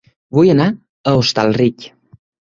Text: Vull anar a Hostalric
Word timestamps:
Vull 0.37 0.47
anar 0.53 0.67
a 0.73 1.13
Hostalric 1.19 1.87